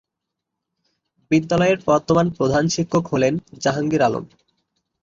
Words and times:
বিদ্যালয়ের 1.31 1.79
বর্তমান 1.87 2.27
প্রধান 2.29 2.63
শিক্ষক 2.67 3.03
হলেন 3.07 3.33
জাহাঙ্গীর 3.61 4.01
আলম। 4.01 4.25